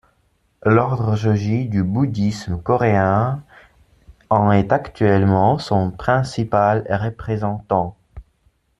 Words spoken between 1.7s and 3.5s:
bouddhisme coréen